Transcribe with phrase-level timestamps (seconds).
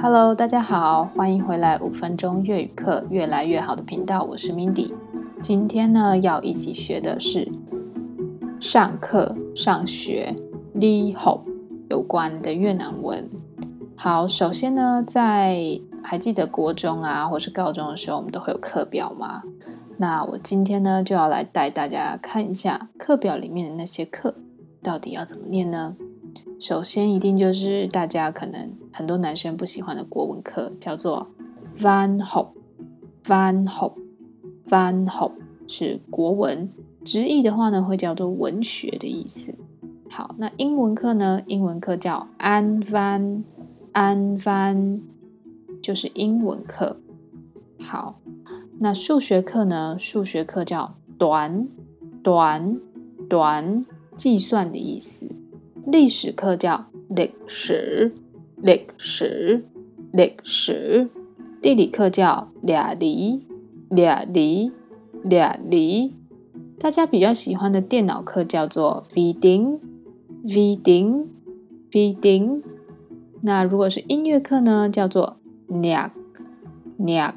[0.00, 4.94] Hello，大家好，欢迎回来五分钟粤语课，越来越好的频道，我是 Mindy。
[5.42, 7.50] 今天呢，要一起学的是
[8.60, 10.36] 上课、上学、
[10.76, 11.40] đi học
[11.90, 13.28] 有关的越南文。
[13.96, 19.42] 好，首先呢，在还记得国中啊，或是高中的时候，我们都会有课表吗？
[19.96, 24.36] 那我今天呢，就要来带大家看一下课表里面的那些课
[24.80, 25.96] 到底要怎么念呢？
[26.58, 31.28] 首先，一定就是大家可能很多男生不喜欢的国文课，叫做
[31.78, 35.32] Van Ho，Van Ho，Van học
[35.66, 36.68] 是国文，
[37.04, 39.54] 直译的话呢，会叫做文学的意思。
[40.10, 41.42] 好，那英文课呢？
[41.46, 45.02] 英文课叫 An Van，An Van，
[45.82, 47.00] 就是英文课。
[47.78, 48.18] 好。
[48.80, 49.96] 那数学课呢？
[49.98, 51.68] 数学课叫短
[52.22, 52.80] 短
[53.28, 53.84] 短，
[54.16, 55.28] 计算的意思。
[55.90, 58.12] 历史课叫历史
[58.56, 59.64] 历史
[60.12, 61.08] 历史。
[61.62, 63.46] 地理课叫地理
[63.88, 64.70] 地理
[65.26, 66.14] 地理。
[66.78, 69.78] 大家比较喜欢的电脑课叫做 vi tính
[70.44, 71.24] vi tính
[71.90, 72.62] vi tính。
[73.40, 74.90] 那如果是音乐课呢？
[74.90, 76.10] 叫做 nhạc
[76.98, 77.32] nhạc。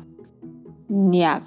[1.13, 1.41] 呀，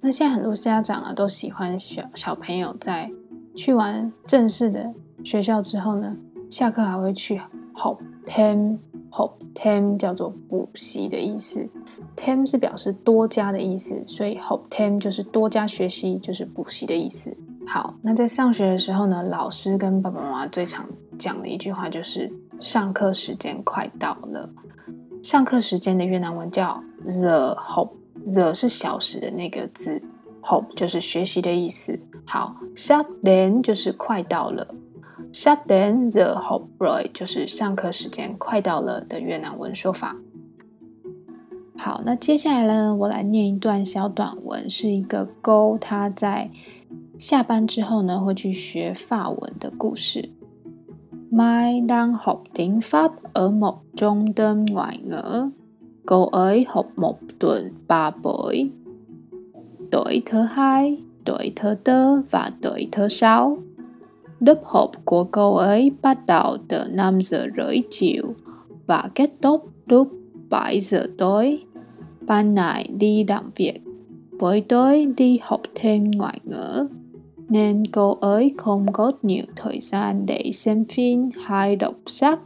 [0.00, 3.10] 那现在很多家长啊都喜欢小小朋友在
[3.54, 4.94] 去玩正式的
[5.24, 6.16] 学校之后呢，
[6.48, 7.40] 下课还会去
[7.74, 8.76] hop thêm
[9.10, 11.68] hop thêm 叫做补习的意思
[12.16, 17.36] ，thêm 是表示多加的意思，所以 hop thêm 就是多加学习，就是补习的意思。
[17.66, 20.86] 好，那在上学的时候呢，老师跟爸爸妈妈最常
[21.18, 24.48] 讲的一句话就是上课时间快到了。
[25.22, 27.88] 上课时间的越南文叫 the học。
[28.26, 30.00] the 是小时的那个字
[30.40, 31.98] ，học 就是学习的意思。
[32.24, 34.66] 好，sắp đến 就是快到了
[35.34, 40.14] ，sắp đến giờ học rồi 就是上课时间快到了的越南文说法。
[41.76, 46.48] 好，那接下来呢，我来念一段小短文，是一个勾他在
[47.18, 50.30] 下班之后呢，会去学法文的故事。
[51.32, 55.50] Mai đang học tiếng Pháp ở một trong tâm ngoại ngữ
[56.06, 58.70] Cô ấy học một tuần ba buổi,
[59.90, 63.58] tối thứ hai, tối thứ tư và tối thứ sáu.
[64.43, 68.23] Lớp học của cô ấy bắt đầu từ năm giờ rưỡi chiều
[68.87, 70.07] và kết thúc lúc
[70.49, 71.57] bảy giờ tối.
[72.21, 73.81] Ban ngày đi làm việc,
[74.39, 76.87] buổi tối đi học thêm ngoại ngữ,
[77.49, 82.39] nên cô ấy không có nhiều thời gian để xem phim hay đọc sách.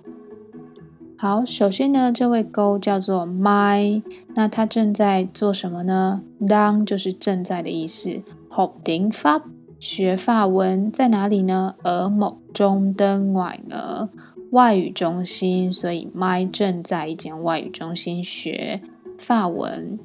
[1.18, 4.02] 好，首先呢，这位勾叫做 My，
[4.36, 6.22] 那他正在做什么呢？
[6.42, 8.22] đang 就是正在的意思。
[8.50, 9.44] học tiếng Pháp
[9.81, 14.09] 学法文在哪里呢？ở một trung tâm ngoại ngữ
[14.51, 18.81] 外语中心，所以 My 正在一间外语中心学
[19.19, 19.99] 法文。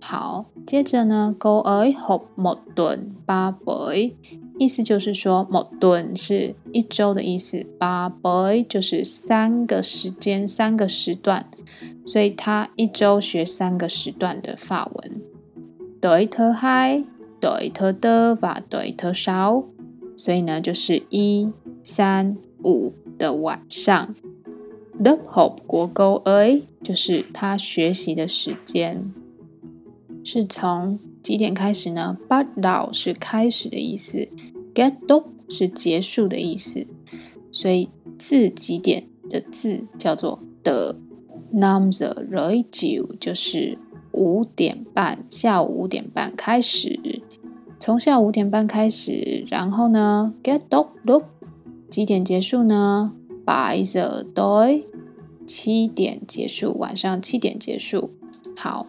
[0.00, 4.12] 好，接着呢，cô ấy học một tuần ba buổi
[4.58, 11.46] 意思就是说，modon 是一周的意思，八 boy 就是三个时间、三个时段，
[12.04, 15.20] 所以他一周学三个时段的法文。
[16.00, 17.02] 对特嗨，
[17.40, 19.64] 对特的吧，对特少，
[20.16, 21.50] 所以呢就是一、
[21.82, 24.14] 三、五的晚上。
[25.02, 29.12] The hope 国勾 A 就是他学习的时间，
[30.24, 34.28] 是从几点开始呢？bắt đầu 是开始的意思。
[34.74, 36.86] Get up 是结束的意思，
[37.52, 37.88] 所以
[38.18, 40.96] 字几点的字叫做的。
[41.50, 43.78] năm giờ rưỡi chiều 就是
[44.12, 47.17] 五点半，下午五点半开始，
[47.80, 51.24] 从下午五点半开始然后呢 get up look
[51.88, 53.12] 几点结束呢
[53.46, 54.84] ？By the day
[55.46, 58.10] 七点结束晚上七点结束。
[58.56, 58.86] 好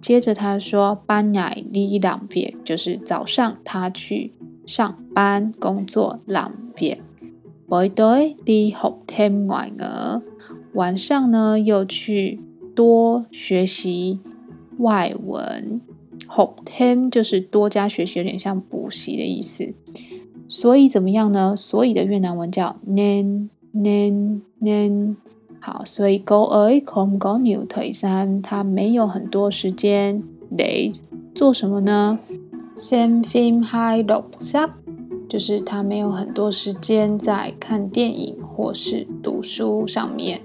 [0.00, 4.34] 接着他说班乃利朗别就是早上他去
[4.66, 7.00] 上班工作两别
[7.68, 10.22] bye die day hotel nine
[10.74, 12.40] 晚上呢又去
[12.74, 14.18] 多学习
[14.78, 15.93] 外文。
[16.34, 19.72] ，học thêm 就是多加学习，有点像补习的意思。
[20.48, 21.54] 所以怎么样呢？
[21.56, 25.16] 所以的越南文叫 nên nên nên。
[25.60, 30.22] 好，所以 cô ấy không có nhiều thời gian，他没有很多时间
[30.54, 30.92] 得
[31.34, 32.18] 做什么呢
[32.76, 34.70] ？xem phim hay đọc sách，
[35.26, 40.42] 就是他没有很多时间在看电影或是读书上面。